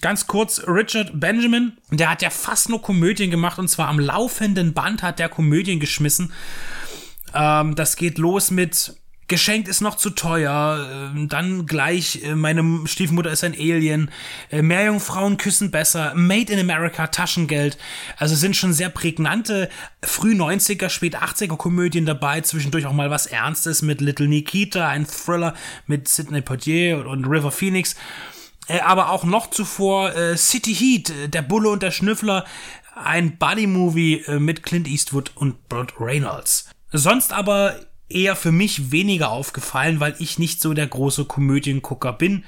Ganz 0.00 0.26
kurz, 0.26 0.62
Richard 0.66 1.20
Benjamin, 1.20 1.72
der 1.90 2.10
hat 2.10 2.22
ja 2.22 2.30
fast 2.30 2.70
nur 2.70 2.80
Komödien 2.80 3.30
gemacht 3.30 3.58
und 3.58 3.68
zwar 3.68 3.88
am 3.88 3.98
laufenden 3.98 4.72
Band 4.72 5.02
hat 5.02 5.18
der 5.18 5.28
Komödien 5.28 5.78
geschmissen. 5.78 6.32
Ähm, 7.34 7.74
das 7.74 7.96
geht 7.96 8.16
los 8.16 8.50
mit 8.50 8.94
geschenkt 9.30 9.68
ist 9.68 9.80
noch 9.80 9.96
zu 9.96 10.10
teuer, 10.10 11.12
äh, 11.14 11.26
dann 11.26 11.64
gleich 11.64 12.22
äh, 12.22 12.34
meine 12.34 12.86
Stiefmutter 12.86 13.30
ist 13.30 13.44
ein 13.44 13.54
Alien, 13.54 14.10
äh, 14.50 14.60
Meerjungfrauen 14.60 15.38
küssen 15.38 15.70
besser, 15.70 16.12
Made 16.14 16.52
in 16.52 16.58
America, 16.58 17.06
Taschengeld. 17.06 17.78
Also 18.18 18.34
sind 18.34 18.56
schon 18.56 18.74
sehr 18.74 18.90
prägnante 18.90 19.70
früh 20.02 20.34
90er, 20.34 20.90
spät 20.90 21.16
80er 21.16 21.56
Komödien 21.56 22.04
dabei, 22.04 22.42
zwischendurch 22.42 22.84
auch 22.84 22.92
mal 22.92 23.10
was 23.10 23.26
Ernstes 23.26 23.80
mit 23.80 24.00
Little 24.02 24.28
Nikita, 24.28 24.88
ein 24.88 25.06
Thriller 25.06 25.54
mit 25.86 26.08
Sidney 26.08 26.42
Poitier 26.42 27.06
und 27.06 27.24
River 27.24 27.52
Phoenix. 27.52 27.94
Aber 28.84 29.10
auch 29.10 29.24
noch 29.24 29.50
zuvor 29.50 30.12
City 30.36 30.72
Heat, 30.74 31.12
Der 31.34 31.42
Bulle 31.42 31.70
und 31.70 31.82
der 31.82 31.90
Schnüffler, 31.90 32.44
ein 32.94 33.36
Buddy-Movie 33.36 34.38
mit 34.38 34.62
Clint 34.62 34.86
Eastwood 34.86 35.32
und 35.34 35.68
Burt 35.68 35.94
Reynolds. 35.98 36.70
Sonst 36.92 37.32
aber 37.32 37.74
eher 38.10 38.36
für 38.36 38.52
mich 38.52 38.90
weniger 38.90 39.30
aufgefallen, 39.30 40.00
weil 40.00 40.14
ich 40.18 40.38
nicht 40.38 40.60
so 40.60 40.74
der 40.74 40.86
große 40.86 41.24
Komödiengucker 41.24 42.12
bin 42.12 42.44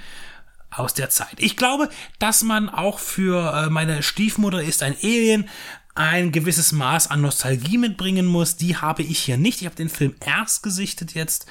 aus 0.71 0.95
der 0.95 1.11
Zeit. 1.11 1.35
Ich 1.39 1.57
glaube, 1.57 1.89
dass 2.19 2.43
man 2.43 2.69
auch 2.69 2.99
für 2.99 3.53
äh, 3.53 3.71
meine 3.71 4.03
Stiefmutter 4.03 4.63
ist 4.63 4.83
ein 4.83 4.97
Alien 5.03 5.49
ein 5.95 6.33
gewisses 6.33 6.73
Maß 6.73 7.11
an 7.11 7.21
Nostalgie 7.21 7.77
mitbringen 7.77 8.27
muss. 8.27 8.57
Die 8.57 8.77
habe 8.77 9.03
ich 9.03 9.19
hier 9.19 9.37
nicht. 9.37 9.61
Ich 9.61 9.67
habe 9.67 9.77
den 9.77 9.91
Film 9.91 10.15
erst 10.25 10.63
gesichtet 10.63 11.13
jetzt 11.15 11.47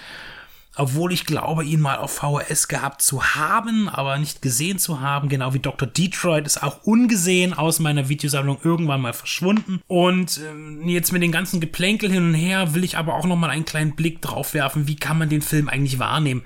obwohl 0.75 1.11
ich 1.11 1.25
glaube, 1.25 1.65
ihn 1.65 1.81
mal 1.81 1.97
auf 1.97 2.15
VHS 2.15 2.69
gehabt 2.69 3.01
zu 3.01 3.35
haben, 3.35 3.89
aber 3.89 4.17
nicht 4.17 4.41
gesehen 4.41 4.79
zu 4.79 5.01
haben, 5.01 5.27
genau 5.27 5.53
wie 5.53 5.59
Dr. 5.59 5.87
Detroit 5.87 6.45
ist 6.45 6.63
auch 6.63 6.83
ungesehen 6.83 7.53
aus 7.53 7.79
meiner 7.79 8.07
Videosammlung 8.07 8.57
irgendwann 8.63 9.01
mal 9.01 9.13
verschwunden. 9.13 9.81
Und 9.87 10.39
ähm, 10.49 10.87
jetzt 10.87 11.11
mit 11.11 11.23
den 11.23 11.33
ganzen 11.33 11.59
Geplänkel 11.59 12.09
hin 12.09 12.23
und 12.23 12.33
her 12.33 12.73
will 12.73 12.85
ich 12.85 12.97
aber 12.97 13.15
auch 13.15 13.25
noch 13.25 13.35
mal 13.35 13.49
einen 13.49 13.65
kleinen 13.65 13.95
Blick 13.95 14.21
drauf 14.21 14.53
werfen, 14.53 14.87
wie 14.87 14.95
kann 14.95 15.17
man 15.17 15.27
den 15.27 15.41
Film 15.41 15.67
eigentlich 15.67 15.99
wahrnehmen. 15.99 16.43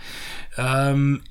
Ähm, 0.58 1.22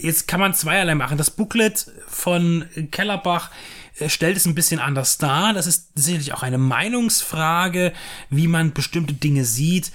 jetzt 0.00 0.28
kann 0.28 0.40
man 0.40 0.54
zweierlei 0.54 0.94
machen. 0.94 1.18
Das 1.18 1.30
Booklet 1.30 1.90
von 2.06 2.64
Kellerbach 2.90 3.50
äh, 3.98 4.08
stellt 4.08 4.38
es 4.38 4.46
ein 4.46 4.54
bisschen 4.54 4.80
anders 4.80 5.18
dar. 5.18 5.52
Das 5.52 5.66
ist 5.66 5.90
sicherlich 5.94 6.32
auch 6.32 6.42
eine 6.42 6.58
Meinungsfrage, 6.58 7.92
wie 8.30 8.48
man 8.48 8.72
bestimmte 8.72 9.12
Dinge 9.12 9.44
sieht 9.44 9.92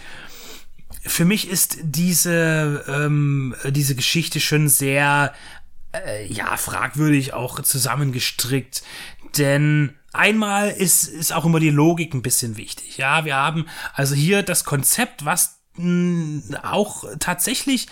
für 1.05 1.25
mich 1.25 1.49
ist 1.49 1.77
diese, 1.83 2.85
ähm, 2.87 3.55
diese 3.69 3.95
Geschichte 3.95 4.39
schon 4.39 4.69
sehr, 4.69 5.33
äh, 5.93 6.25
ja, 6.25 6.57
fragwürdig 6.57 7.33
auch 7.33 7.59
zusammengestrickt. 7.61 8.83
Denn 9.37 9.95
einmal 10.13 10.69
ist, 10.69 11.05
ist 11.05 11.33
auch 11.33 11.45
immer 11.45 11.59
die 11.59 11.69
Logik 11.69 12.13
ein 12.13 12.21
bisschen 12.21 12.57
wichtig. 12.57 12.97
Ja, 12.97 13.25
wir 13.25 13.35
haben 13.35 13.65
also 13.93 14.15
hier 14.15 14.43
das 14.43 14.63
Konzept, 14.63 15.25
was 15.25 15.59
mh, 15.75 16.59
auch 16.63 17.03
tatsächlich 17.19 17.87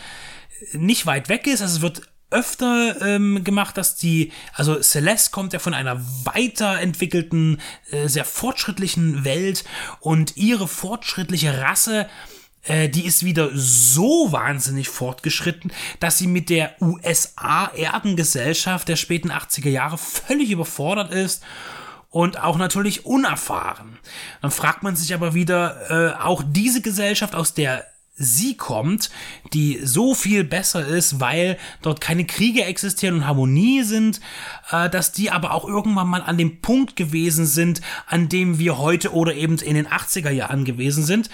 nicht 0.74 1.06
weit 1.06 1.30
weg 1.30 1.48
ist. 1.48 1.62
Also 1.62 1.78
es 1.78 1.82
wird 1.82 2.02
öfter 2.30 3.02
ähm, 3.02 3.44
gemacht, 3.44 3.78
dass 3.78 3.98
die, 3.98 4.32
also 4.54 4.82
Celeste 4.82 5.32
kommt 5.32 5.52
ja 5.52 5.60
von 5.60 5.74
einer 5.74 6.02
weiterentwickelten, 6.24 7.60
äh, 7.90 8.08
sehr 8.08 8.24
fortschrittlichen 8.24 9.26
Welt 9.26 9.66
und 10.00 10.38
ihre 10.38 10.68
fortschrittliche 10.68 11.62
Rasse 11.62 12.08
äh, 12.64 12.90
die 12.90 13.06
ist 13.06 13.24
wieder 13.26 13.50
so 13.54 14.32
wahnsinnig 14.32 14.90
fortgeschritten, 14.90 15.72
dass 16.00 16.18
sie 16.18 16.28
mit 16.28 16.50
der 16.50 16.76
USA-Erdengesellschaft 16.82 18.88
der 18.88 18.96
späten 18.96 19.32
80er 19.32 19.70
Jahre 19.70 19.98
völlig 19.98 20.52
überfordert 20.52 21.12
ist 21.12 21.44
und 22.10 22.42
auch 22.42 22.58
natürlich 22.58 23.06
unerfahren. 23.06 24.00
Dann 24.42 24.52
fragt 24.52 24.84
man 24.84 24.96
sich 24.96 25.14
aber 25.14 25.34
wieder, 25.34 25.90
äh, 25.90 26.14
auch 26.22 26.42
diese 26.46 26.82
Gesellschaft, 26.82 27.36
aus 27.36 27.54
der 27.54 27.86
sie 28.24 28.56
kommt, 28.56 29.10
die 29.54 29.80
so 29.84 30.14
viel 30.14 30.44
besser 30.44 30.86
ist, 30.86 31.20
weil 31.20 31.58
dort 31.82 32.02
keine 32.02 32.26
Kriege 32.26 32.66
existieren 32.66 33.16
und 33.16 33.28
Harmonie 33.28 33.84
sind, 33.84 34.22
äh, 34.70 34.90
dass 34.90 35.12
die 35.12 35.32
aber 35.32 35.54
auch 35.54 35.68
irgendwann 35.68 36.08
mal 36.08 36.22
an 36.22 36.38
dem 36.38 36.62
Punkt 36.62 36.96
gewesen 36.96 37.46
sind, 37.46 37.82
an 38.06 38.30
dem 38.30 38.60
wir 38.60 38.78
heute 38.78 39.14
oder 39.14 39.34
eben 39.34 39.58
in 39.58 39.76
den 39.76 39.88
80er 39.88 40.30
Jahren 40.30 40.66
gewesen 40.66 41.04
sind 41.04 41.30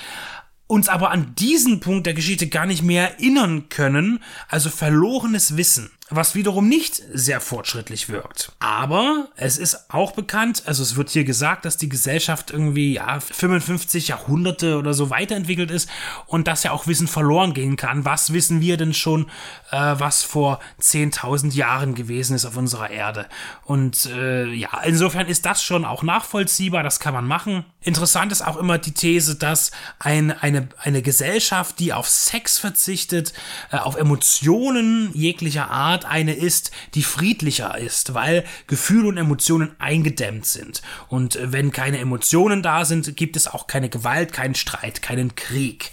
uns 0.67 0.89
aber 0.89 1.12
an 1.12 1.33
diesen 1.36 1.79
Punkt 1.79 2.05
der 2.05 2.13
Geschichte 2.13 2.47
gar 2.47 2.65
nicht 2.65 2.83
mehr 2.83 3.12
erinnern 3.12 3.69
können, 3.69 4.19
also 4.50 4.69
verlorenes 4.69 5.57
Wissen 5.57 5.91
was 6.09 6.35
wiederum 6.35 6.69
nicht 6.69 7.01
sehr 7.13 7.41
fortschrittlich 7.41 8.07
wirkt. 8.07 8.53
Aber 8.59 9.27
es 9.35 9.57
ist 9.57 9.89
auch 9.91 10.13
bekannt, 10.13 10.63
also 10.65 10.81
es 10.81 10.95
wird 10.95 11.09
hier 11.09 11.25
gesagt, 11.25 11.65
dass 11.65 11.75
die 11.75 11.89
Gesellschaft 11.89 12.51
irgendwie 12.51 12.93
ja 12.93 13.19
55 13.19 14.07
Jahrhunderte 14.07 14.77
oder 14.77 14.93
so 14.93 15.09
weiterentwickelt 15.09 15.69
ist 15.69 15.89
und 16.25 16.47
dass 16.47 16.63
ja 16.63 16.71
auch 16.71 16.87
Wissen 16.87 17.07
verloren 17.07 17.53
gehen 17.53 17.75
kann. 17.75 18.05
Was 18.05 18.31
wissen 18.31 18.61
wir 18.61 18.77
denn 18.77 18.93
schon, 18.93 19.29
äh, 19.71 19.95
was 19.97 20.23
vor 20.23 20.59
10.000 20.81 21.53
Jahren 21.53 21.93
gewesen 21.93 22.35
ist 22.35 22.45
auf 22.45 22.55
unserer 22.55 22.89
Erde? 22.89 23.25
Und 23.65 24.05
äh, 24.05 24.45
ja, 24.53 24.69
insofern 24.85 25.27
ist 25.27 25.45
das 25.45 25.61
schon 25.61 25.83
auch 25.83 26.03
nachvollziehbar, 26.03 26.83
das 26.83 27.01
kann 27.01 27.13
man 27.13 27.27
machen. 27.27 27.65
Interessant 27.81 28.31
ist 28.31 28.45
auch 28.45 28.57
immer 28.57 28.77
die 28.77 28.93
These, 28.93 29.35
dass 29.35 29.71
ein, 29.99 30.31
eine, 30.31 30.69
eine 30.81 31.01
Gesellschaft, 31.01 31.79
die 31.79 31.93
auf 31.93 32.07
Sex 32.09 32.57
verzichtet, 32.57 33.33
äh, 33.71 33.77
auf 33.77 33.95
Emotionen 33.95 35.11
jeglicher 35.13 35.69
Art, 35.69 35.96
Art 35.97 36.05
eine 36.05 36.33
ist, 36.33 36.71
die 36.93 37.01
friedlicher 37.01 37.75
ist, 37.77 38.13
weil 38.13 38.43
Gefühle 38.67 39.07
und 39.07 39.17
Emotionen 39.17 39.75
eingedämmt 39.79 40.45
sind. 40.45 40.83
Und 41.07 41.35
äh, 41.35 41.51
wenn 41.51 41.71
keine 41.71 41.97
Emotionen 41.97 42.61
da 42.61 42.85
sind, 42.85 43.15
gibt 43.17 43.35
es 43.35 43.47
auch 43.47 43.65
keine 43.65 43.89
Gewalt, 43.89 44.31
keinen 44.31 44.55
Streit, 44.55 45.01
keinen 45.01 45.35
Krieg. 45.35 45.91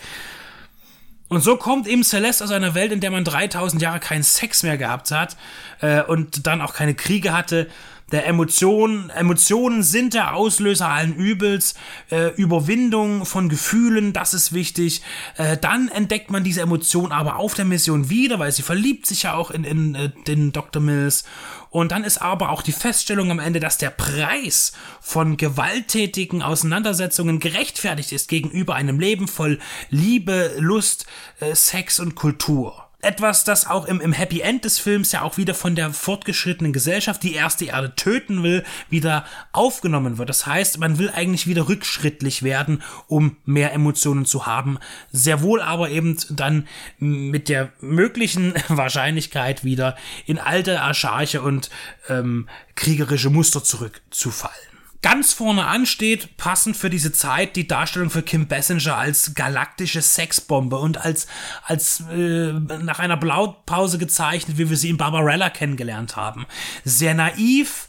Und 1.28 1.40
so 1.40 1.56
kommt 1.56 1.86
eben 1.88 2.04
Celeste 2.04 2.44
aus 2.44 2.50
einer 2.50 2.74
Welt, 2.74 2.92
in 2.92 3.00
der 3.00 3.10
man 3.10 3.24
3000 3.24 3.80
Jahre 3.80 3.98
keinen 3.98 4.22
Sex 4.22 4.62
mehr 4.62 4.76
gehabt 4.76 5.10
hat 5.10 5.36
äh, 5.80 6.02
und 6.02 6.46
dann 6.46 6.60
auch 6.60 6.74
keine 6.74 6.94
Kriege 6.94 7.32
hatte 7.32 7.68
der 8.14 8.28
Emotionen. 8.28 9.10
Emotionen 9.10 9.82
sind 9.82 10.14
der 10.14 10.36
Auslöser 10.36 10.88
allen 10.88 11.16
Übels. 11.16 11.74
Äh, 12.10 12.28
Überwindung 12.36 13.26
von 13.26 13.48
Gefühlen, 13.48 14.12
das 14.12 14.34
ist 14.34 14.52
wichtig. 14.52 15.02
Äh, 15.36 15.56
dann 15.56 15.88
entdeckt 15.88 16.30
man 16.30 16.44
diese 16.44 16.60
Emotion 16.60 17.10
aber 17.10 17.36
auf 17.36 17.54
der 17.54 17.64
Mission 17.64 18.10
wieder, 18.10 18.38
weil 18.38 18.52
sie 18.52 18.62
verliebt 18.62 19.06
sich 19.06 19.24
ja 19.24 19.34
auch 19.34 19.50
in, 19.50 19.64
in 19.64 19.94
äh, 19.96 20.10
den 20.28 20.52
Dr. 20.52 20.80
Mills. 20.80 21.24
Und 21.70 21.90
dann 21.90 22.04
ist 22.04 22.22
aber 22.22 22.50
auch 22.50 22.62
die 22.62 22.70
Feststellung 22.70 23.32
am 23.32 23.40
Ende, 23.40 23.58
dass 23.58 23.78
der 23.78 23.90
Preis 23.90 24.74
von 25.00 25.36
gewalttätigen 25.36 26.40
Auseinandersetzungen 26.40 27.40
gerechtfertigt 27.40 28.12
ist 28.12 28.28
gegenüber 28.28 28.76
einem 28.76 29.00
Leben 29.00 29.26
voll 29.26 29.58
Liebe, 29.90 30.52
Lust, 30.60 31.06
äh, 31.40 31.56
Sex 31.56 31.98
und 31.98 32.14
Kultur 32.14 32.83
etwas, 33.04 33.44
das 33.44 33.66
auch 33.66 33.86
im, 33.86 34.00
im 34.00 34.12
Happy 34.12 34.40
End 34.40 34.64
des 34.64 34.78
Films 34.78 35.12
ja 35.12 35.22
auch 35.22 35.36
wieder 35.36 35.54
von 35.54 35.74
der 35.74 35.92
fortgeschrittenen 35.92 36.72
Gesellschaft, 36.72 37.22
die 37.22 37.34
erste 37.34 37.66
Erde 37.66 37.94
töten 37.94 38.42
will, 38.42 38.64
wieder 38.90 39.24
aufgenommen 39.52 40.18
wird. 40.18 40.28
Das 40.28 40.46
heißt, 40.46 40.78
man 40.78 40.98
will 40.98 41.10
eigentlich 41.10 41.46
wieder 41.46 41.68
rückschrittlich 41.68 42.42
werden, 42.42 42.82
um 43.06 43.36
mehr 43.44 43.72
Emotionen 43.72 44.24
zu 44.24 44.46
haben. 44.46 44.78
Sehr 45.12 45.42
wohl 45.42 45.60
aber 45.60 45.90
eben 45.90 46.16
dann 46.30 46.66
mit 46.98 47.48
der 47.48 47.72
möglichen 47.80 48.54
Wahrscheinlichkeit 48.68 49.64
wieder 49.64 49.96
in 50.26 50.38
alte 50.38 50.80
archaische 50.80 51.42
und 51.42 51.70
ähm, 52.08 52.48
kriegerische 52.74 53.30
Muster 53.30 53.62
zurückzufallen. 53.62 54.73
Ganz 55.04 55.34
vorne 55.34 55.66
ansteht, 55.66 56.38
passend 56.38 56.78
für 56.78 56.88
diese 56.88 57.12
Zeit, 57.12 57.56
die 57.56 57.68
Darstellung 57.68 58.08
für 58.08 58.22
Kim 58.22 58.48
Basinger 58.48 58.96
als 58.96 59.34
galaktische 59.34 60.00
Sexbombe 60.00 60.78
und 60.78 60.96
als, 60.96 61.26
als 61.62 62.04
äh, 62.10 62.54
nach 62.54 63.00
einer 63.00 63.18
Blaupause 63.18 63.98
gezeichnet, 63.98 64.56
wie 64.56 64.70
wir 64.70 64.78
sie 64.78 64.88
in 64.88 64.96
Barbarella 64.96 65.50
kennengelernt 65.50 66.16
haben. 66.16 66.46
Sehr 66.84 67.12
naiv, 67.12 67.86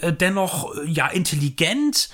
äh, 0.00 0.12
dennoch 0.12 0.74
ja 0.84 1.06
intelligent, 1.08 2.10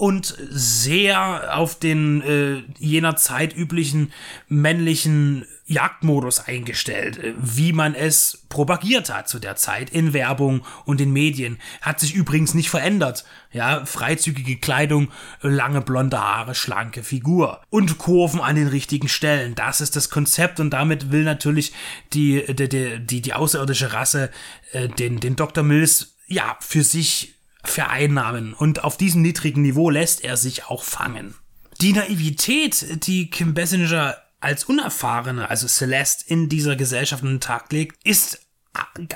und 0.00 0.34
sehr 0.48 1.58
auf 1.58 1.78
den 1.78 2.22
äh, 2.22 2.62
jener 2.78 3.16
Zeit 3.16 3.54
üblichen 3.54 4.14
männlichen 4.48 5.44
Jagdmodus 5.66 6.40
eingestellt, 6.40 7.18
äh, 7.18 7.34
wie 7.36 7.74
man 7.74 7.94
es 7.94 8.46
propagiert 8.48 9.12
hat 9.12 9.28
zu 9.28 9.38
der 9.38 9.56
Zeit 9.56 9.90
in 9.90 10.14
Werbung 10.14 10.62
und 10.86 11.02
in 11.02 11.12
Medien. 11.12 11.58
Hat 11.82 12.00
sich 12.00 12.14
übrigens 12.14 12.54
nicht 12.54 12.70
verändert. 12.70 13.26
Ja, 13.52 13.84
freizügige 13.84 14.56
Kleidung, 14.56 15.08
lange 15.42 15.82
blonde 15.82 16.18
Haare, 16.18 16.54
schlanke 16.54 17.02
Figur 17.02 17.60
und 17.68 17.98
Kurven 17.98 18.40
an 18.40 18.56
den 18.56 18.68
richtigen 18.68 19.08
Stellen. 19.08 19.54
Das 19.54 19.82
ist 19.82 19.96
das 19.96 20.08
Konzept 20.08 20.60
und 20.60 20.70
damit 20.70 21.12
will 21.12 21.24
natürlich 21.24 21.74
die 22.14 22.42
die 22.48 22.70
die 22.70 22.98
die, 23.00 23.20
die 23.20 23.34
außerirdische 23.34 23.92
Rasse 23.92 24.30
äh, 24.72 24.88
den 24.88 25.20
den 25.20 25.36
Dr. 25.36 25.62
Mills 25.62 26.16
ja 26.26 26.56
für 26.60 26.84
sich 26.84 27.34
vereinnahmen 27.62 28.54
und 28.54 28.84
auf 28.84 28.96
diesem 28.96 29.22
niedrigen 29.22 29.62
Niveau 29.62 29.90
lässt 29.90 30.24
er 30.24 30.36
sich 30.36 30.66
auch 30.66 30.82
fangen. 30.82 31.34
Die 31.80 31.92
Naivität, 31.92 33.06
die 33.06 33.30
Kim 33.30 33.54
Basinger 33.54 34.16
als 34.40 34.64
Unerfahrene, 34.64 35.48
also 35.48 35.66
Celeste, 35.66 36.24
in 36.32 36.48
dieser 36.48 36.76
Gesellschaft 36.76 37.22
an 37.22 37.30
den 37.30 37.40
Tag 37.40 37.72
legt, 37.72 37.96
ist 38.06 38.40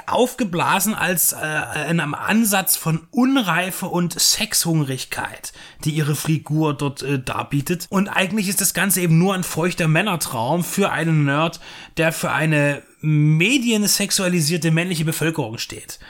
aufgeblasen 0.06 0.94
als 0.94 1.32
äh, 1.32 1.90
in 1.90 2.00
einem 2.00 2.14
Ansatz 2.14 2.76
von 2.76 3.06
Unreife 3.12 3.86
und 3.86 4.18
Sexhungrigkeit, 4.18 5.52
die 5.84 5.90
ihre 5.90 6.16
Figur 6.16 6.74
dort 6.74 7.02
äh, 7.02 7.20
darbietet. 7.20 7.86
Und 7.88 8.08
eigentlich 8.08 8.48
ist 8.48 8.60
das 8.60 8.74
Ganze 8.74 9.00
eben 9.00 9.18
nur 9.18 9.32
ein 9.34 9.44
feuchter 9.44 9.86
Männertraum 9.86 10.64
für 10.64 10.90
einen 10.90 11.24
Nerd, 11.24 11.60
der 11.96 12.12
für 12.12 12.32
eine 12.32 12.82
mediensexualisierte 13.00 14.72
männliche 14.72 15.04
Bevölkerung 15.04 15.58
steht. 15.58 16.00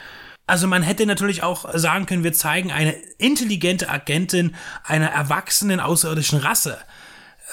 Also 0.47 0.67
man 0.67 0.83
hätte 0.83 1.07
natürlich 1.07 1.43
auch 1.43 1.67
sagen 1.75 2.07
können, 2.07 2.25
wir 2.25 2.35
zeigen 2.35 2.71
eine 2.71 2.93
intelligente 3.19 3.89
Agentin 3.89 4.55
einer 4.85 5.09
erwachsenen 5.09 5.81
außerirdischen 5.81 6.39
Rasse. 6.39 6.79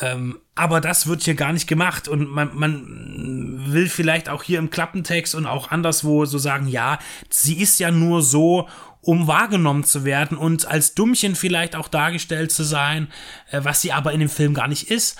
Ähm, 0.02 0.40
aber 0.56 0.82
das 0.82 1.08
wird 1.08 1.24
hier 1.24 1.36
gar 1.36 1.54
nicht 1.54 1.68
gemacht 1.68 2.08
und 2.08 2.30
man, 2.30 2.56
man 2.56 3.74
will 3.74 3.88
vielleicht 3.88 4.30
auch 4.30 4.44
hier 4.44 4.60
im 4.60 4.70
Klappentext 4.70 5.36
und 5.36 5.46
auch 5.46 5.72
anderswo 5.72 6.26
so 6.26 6.38
sagen, 6.38 6.68
ja, 6.68 7.00
sie 7.30 7.62
ist 7.62 7.80
ja 7.80 7.92
nur 7.92 8.22
so, 8.22 8.68
um 9.02 9.28
wahrgenommen 9.28 9.84
zu 9.84 10.04
werden 10.04 10.38
und 10.38 10.66
als 10.66 10.94
Dummchen 10.94 11.36
vielleicht 11.36 11.76
auch 11.76 11.88
dargestellt 11.88 12.52
zu 12.52 12.64
sein, 12.64 13.08
äh, 13.52 13.62
was 13.64 13.82
sie 13.82 13.92
aber 13.92 14.12
in 14.12 14.20
dem 14.20 14.30
Film 14.30 14.54
gar 14.54 14.68
nicht 14.68 14.90
ist, 14.90 15.18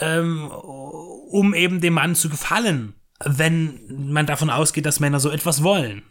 ähm, 0.00 0.50
um 0.50 1.54
eben 1.54 1.80
dem 1.80 1.94
Mann 1.94 2.14
zu 2.14 2.28
gefallen, 2.28 2.94
wenn 3.24 3.80
man 3.88 4.26
davon 4.26 4.50
ausgeht, 4.50 4.86
dass 4.86 5.00
Männer 5.00 5.20
so 5.20 5.30
etwas 5.30 5.62
wollen 5.62 6.02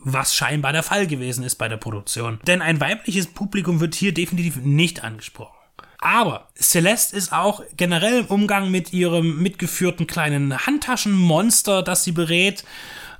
was 0.00 0.34
scheinbar 0.34 0.72
der 0.72 0.82
Fall 0.82 1.06
gewesen 1.06 1.44
ist 1.44 1.56
bei 1.56 1.68
der 1.68 1.76
Produktion. 1.76 2.40
Denn 2.46 2.62
ein 2.62 2.80
weibliches 2.80 3.26
Publikum 3.26 3.80
wird 3.80 3.94
hier 3.94 4.14
definitiv 4.14 4.56
nicht 4.56 5.04
angesprochen. 5.04 5.54
Aber 6.00 6.48
Celeste 6.56 7.16
ist 7.16 7.32
auch 7.32 7.62
generell 7.76 8.20
im 8.20 8.26
Umgang 8.26 8.70
mit 8.70 8.92
ihrem 8.92 9.42
mitgeführten 9.42 10.06
kleinen 10.06 10.56
Handtaschenmonster, 10.66 11.82
das 11.82 12.04
sie 12.04 12.12
berät, 12.12 12.64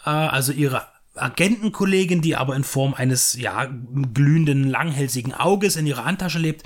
äh, 0.07 0.11
also 0.11 0.53
ihre 0.53 0.87
Agentenkollegin, 1.17 2.23
die 2.23 2.37
aber 2.37 2.55
in 2.55 2.63
Form 2.63 2.95
eines 2.95 3.35
ja 3.35 3.69
glühenden 4.15 4.65
langhälsigen 4.65 5.35
Auges 5.35 5.75
in 5.75 5.87
ihrer 5.87 6.05
Handtasche 6.05 6.39
lebt. 6.39 6.63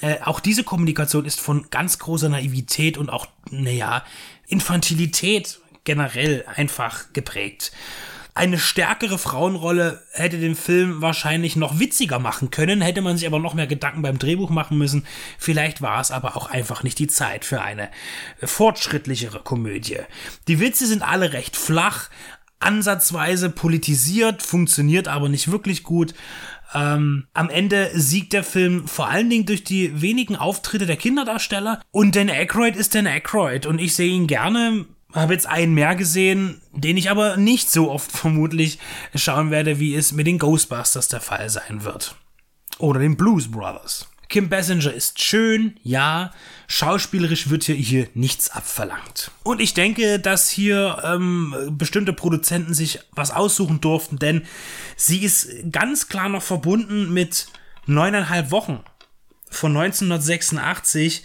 Äh, 0.00 0.16
auch 0.24 0.40
diese 0.40 0.64
Kommunikation 0.64 1.26
ist 1.26 1.40
von 1.40 1.66
ganz 1.70 1.98
großer 1.98 2.30
Naivität 2.30 2.96
und 2.96 3.10
auch 3.10 3.26
naja 3.50 4.02
Infantilität 4.46 5.60
generell 5.84 6.44
einfach 6.54 7.12
geprägt. 7.12 7.72
Eine 8.34 8.58
stärkere 8.58 9.18
Frauenrolle 9.18 10.02
hätte 10.12 10.38
den 10.38 10.54
Film 10.54 11.00
wahrscheinlich 11.00 11.56
noch 11.56 11.78
witziger 11.78 12.18
machen 12.18 12.50
können, 12.50 12.80
hätte 12.80 13.02
man 13.02 13.16
sich 13.16 13.26
aber 13.26 13.38
noch 13.38 13.54
mehr 13.54 13.66
Gedanken 13.66 14.02
beim 14.02 14.18
Drehbuch 14.18 14.50
machen 14.50 14.78
müssen. 14.78 15.06
Vielleicht 15.38 15.82
war 15.82 16.00
es 16.00 16.10
aber 16.10 16.36
auch 16.36 16.50
einfach 16.50 16.82
nicht 16.82 16.98
die 16.98 17.08
Zeit 17.08 17.44
für 17.44 17.60
eine 17.60 17.90
fortschrittlichere 18.42 19.40
Komödie. 19.40 19.98
Die 20.48 20.60
Witze 20.60 20.86
sind 20.86 21.02
alle 21.02 21.32
recht 21.32 21.56
flach, 21.56 22.08
ansatzweise 22.60 23.50
politisiert, 23.50 24.42
funktioniert 24.42 25.08
aber 25.08 25.28
nicht 25.28 25.50
wirklich 25.50 25.82
gut. 25.82 26.14
Ähm, 26.72 27.26
am 27.32 27.50
Ende 27.50 27.90
siegt 27.94 28.32
der 28.32 28.44
Film 28.44 28.86
vor 28.86 29.08
allen 29.08 29.28
Dingen 29.28 29.46
durch 29.46 29.64
die 29.64 30.00
wenigen 30.00 30.36
Auftritte 30.36 30.86
der 30.86 30.96
Kinderdarsteller 30.96 31.80
und 31.90 32.14
Dan 32.14 32.28
Aykroyd 32.28 32.76
ist 32.76 32.94
Dan 32.94 33.08
Aykroyd 33.08 33.66
und 33.66 33.80
ich 33.80 33.96
sehe 33.96 34.12
ihn 34.12 34.28
gerne 34.28 34.86
habe 35.14 35.32
jetzt 35.32 35.46
einen 35.46 35.74
mehr 35.74 35.96
gesehen, 35.96 36.60
den 36.72 36.96
ich 36.96 37.10
aber 37.10 37.36
nicht 37.36 37.70
so 37.70 37.90
oft 37.90 38.10
vermutlich 38.16 38.78
schauen 39.14 39.50
werde, 39.50 39.78
wie 39.80 39.94
es 39.94 40.12
mit 40.12 40.26
den 40.26 40.38
Ghostbusters 40.38 41.08
der 41.08 41.20
Fall 41.20 41.48
sein 41.50 41.84
wird. 41.84 42.16
Oder 42.78 43.00
den 43.00 43.16
Blues 43.16 43.50
Brothers. 43.50 44.06
Kim 44.30 44.48
Basinger 44.48 44.92
ist 44.92 45.20
schön, 45.20 45.74
ja, 45.82 46.32
schauspielerisch 46.68 47.50
wird 47.50 47.64
hier, 47.64 47.74
hier 47.74 48.06
nichts 48.14 48.48
abverlangt. 48.48 49.32
Und 49.42 49.60
ich 49.60 49.74
denke, 49.74 50.20
dass 50.20 50.48
hier 50.48 51.02
ähm, 51.04 51.54
bestimmte 51.72 52.12
Produzenten 52.12 52.72
sich 52.72 53.00
was 53.10 53.32
aussuchen 53.32 53.80
durften, 53.80 54.20
denn 54.20 54.42
sie 54.94 55.24
ist 55.24 55.48
ganz 55.72 56.08
klar 56.08 56.28
noch 56.28 56.44
verbunden 56.44 57.12
mit 57.12 57.48
neuneinhalb 57.86 58.52
Wochen 58.52 58.84
von 59.50 59.76
1986 59.76 61.24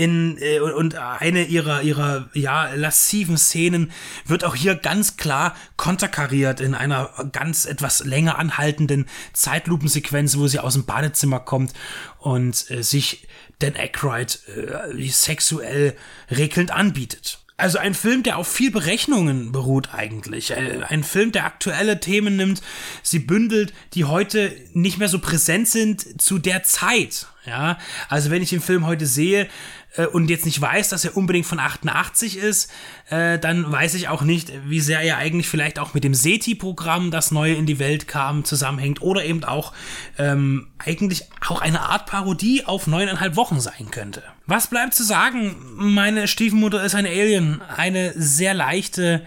in 0.00 0.38
äh, 0.40 0.60
und 0.60 0.94
eine 0.94 1.44
ihrer 1.44 1.82
ihrer 1.82 2.30
ja 2.32 2.72
lassiven 2.72 3.36
Szenen 3.36 3.92
wird 4.24 4.44
auch 4.44 4.54
hier 4.54 4.74
ganz 4.74 5.18
klar 5.18 5.54
konterkariert 5.76 6.62
in 6.62 6.74
einer 6.74 7.10
ganz 7.32 7.66
etwas 7.66 8.02
länger 8.06 8.38
anhaltenden 8.38 9.04
Zeitlupensequenz, 9.34 10.38
wo 10.38 10.48
sie 10.48 10.58
aus 10.58 10.72
dem 10.72 10.86
Badezimmer 10.86 11.40
kommt 11.40 11.74
und 12.18 12.70
äh, 12.70 12.82
sich 12.82 13.28
Dan 13.58 13.76
Aykroyd 13.76 14.38
äh, 14.48 15.10
sexuell 15.10 15.94
regelnd 16.30 16.70
anbietet. 16.70 17.40
Also 17.58 17.76
ein 17.76 17.92
Film, 17.92 18.22
der 18.22 18.38
auf 18.38 18.48
viel 18.48 18.70
Berechnungen 18.70 19.52
beruht 19.52 19.92
eigentlich. 19.92 20.52
Äh, 20.52 20.80
ein 20.88 21.04
Film, 21.04 21.30
der 21.30 21.44
aktuelle 21.44 22.00
Themen 22.00 22.36
nimmt, 22.36 22.62
sie 23.02 23.18
bündelt, 23.18 23.74
die 23.92 24.06
heute 24.06 24.50
nicht 24.72 24.96
mehr 24.96 25.08
so 25.08 25.18
präsent 25.18 25.68
sind 25.68 26.22
zu 26.22 26.38
der 26.38 26.62
Zeit. 26.62 27.26
Ja, 27.46 27.78
also 28.08 28.30
wenn 28.30 28.42
ich 28.42 28.50
den 28.50 28.60
Film 28.60 28.86
heute 28.86 29.06
sehe, 29.06 29.48
äh, 29.96 30.06
und 30.06 30.30
jetzt 30.30 30.44
nicht 30.44 30.60
weiß, 30.60 30.88
dass 30.88 31.04
er 31.04 31.16
unbedingt 31.16 31.46
von 31.46 31.58
88 31.58 32.36
ist, 32.36 32.70
äh, 33.10 33.38
dann 33.38 33.70
weiß 33.70 33.94
ich 33.94 34.08
auch 34.08 34.22
nicht, 34.22 34.52
wie 34.66 34.80
sehr 34.80 35.00
er 35.00 35.18
eigentlich 35.18 35.48
vielleicht 35.48 35.78
auch 35.78 35.94
mit 35.94 36.04
dem 36.04 36.14
SETI-Programm, 36.14 37.10
das 37.10 37.30
neu 37.30 37.52
in 37.52 37.66
die 37.66 37.78
Welt 37.78 38.08
kam, 38.08 38.44
zusammenhängt 38.44 39.02
oder 39.02 39.24
eben 39.24 39.44
auch 39.44 39.72
ähm, 40.18 40.68
eigentlich 40.78 41.24
auch 41.48 41.60
eine 41.60 41.80
Art 41.80 42.06
Parodie 42.06 42.64
auf 42.64 42.86
neuneinhalb 42.86 43.36
Wochen 43.36 43.60
sein 43.60 43.90
könnte. 43.90 44.22
Was 44.46 44.68
bleibt 44.68 44.94
zu 44.94 45.04
sagen? 45.04 45.56
Meine 45.76 46.28
Stiefmutter 46.28 46.82
ist 46.84 46.94
ein 46.94 47.06
Alien, 47.06 47.60
eine 47.76 48.12
sehr 48.16 48.54
leichte 48.54 49.24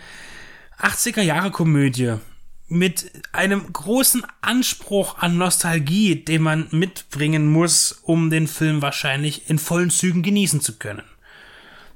80er 0.80 1.22
Jahre 1.22 1.52
Komödie 1.52 2.16
mit 2.74 3.12
einem 3.32 3.72
großen 3.72 4.26
Anspruch 4.42 5.20
an 5.20 5.38
Nostalgie, 5.38 6.16
den 6.16 6.42
man 6.42 6.68
mitbringen 6.72 7.48
muss, 7.48 8.00
um 8.02 8.32
den 8.32 8.48
Film 8.48 8.82
wahrscheinlich 8.82 9.50
in 9.50 9.60
vollen 9.60 9.92
Zügen 9.92 10.24
genießen 10.24 10.60
zu 10.60 10.78
können. 10.80 11.04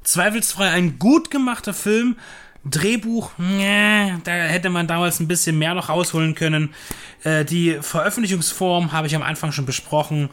Zweifelsfrei 0.04 0.70
ein 0.70 1.00
gut 1.00 1.32
gemachter 1.32 1.74
Film, 1.74 2.16
Drehbuch, 2.64 3.32
nee, 3.38 4.14
da 4.24 4.32
hätte 4.32 4.70
man 4.70 4.88
damals 4.88 5.20
ein 5.20 5.28
bisschen 5.28 5.58
mehr 5.58 5.74
noch 5.74 5.90
rausholen 5.90 6.36
können. 6.36 6.74
Äh, 7.24 7.44
die 7.44 7.80
Veröffentlichungsform 7.82 8.92
habe 8.92 9.08
ich 9.08 9.16
am 9.16 9.24
Anfang 9.24 9.52
schon 9.52 9.66
besprochen, 9.66 10.30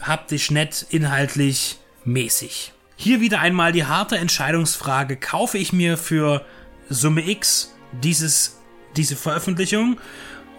haptisch 0.00 0.50
nett, 0.50 0.86
inhaltlich 0.88 1.78
mäßig. 2.04 2.72
Hier 2.96 3.20
wieder 3.20 3.40
einmal 3.40 3.72
die 3.72 3.84
harte 3.84 4.16
Entscheidungsfrage, 4.16 5.16
kaufe 5.16 5.58
ich 5.58 5.72
mir 5.72 5.98
für 5.98 6.46
Summe 6.88 7.28
X 7.28 7.74
dieses 8.00 8.61
diese 8.96 9.16
Veröffentlichung, 9.16 9.98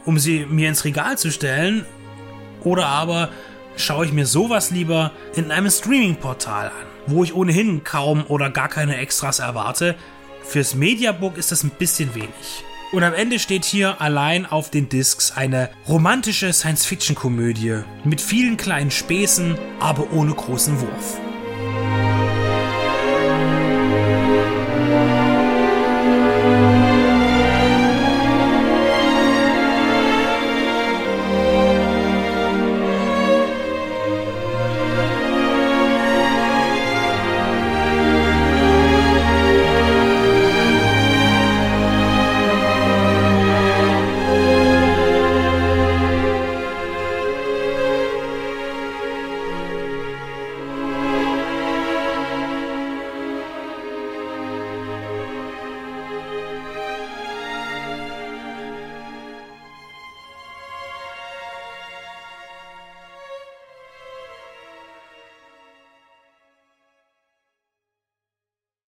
um 0.06 0.20
sie 0.20 0.46
mir 0.46 0.70
ins 0.70 0.86
Regal 0.86 1.18
zu 1.18 1.32
stellen, 1.32 1.86
oder 2.64 2.88
aber 2.88 3.30
schaue 3.76 4.06
ich 4.06 4.14
mir 4.14 4.26
sowas 4.26 4.72
lieber 4.72 5.12
in 5.36 5.52
einem 5.52 5.70
Streaming-Portal 5.70 6.68
an, 6.68 6.88
wo 7.08 7.24
ich 7.24 7.34
ohnehin 7.34 7.84
kaum 7.84 8.26
oder 8.28 8.50
gar 8.50 8.70
keine 8.70 8.98
Extras 8.98 9.40
erwarte. 9.40 9.96
Fürs 10.44 10.76
Mediabook 10.76 11.38
ist 11.38 11.52
das 11.52 11.64
ein 11.64 11.72
bisschen 11.72 12.14
wenig. 12.16 12.64
Und 12.92 13.04
am 13.04 13.14
Ende 13.16 13.40
steht 13.40 13.66
hier 13.66 14.02
allein 14.02 14.46
auf 14.46 14.70
den 14.70 14.88
Discs 14.88 15.32
eine 15.32 15.72
romantische 15.88 16.54
Science-Fiction-Komödie 16.54 17.80
mit 18.04 18.22
vielen 18.22 18.56
kleinen 18.56 18.92
Späßen, 18.92 19.58
aber 19.80 20.14
ohne 20.14 20.34
großen 20.34 20.80
Wurf. 20.80 21.20